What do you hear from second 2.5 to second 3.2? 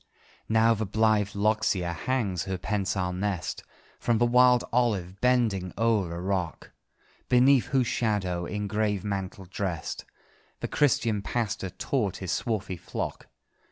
pensile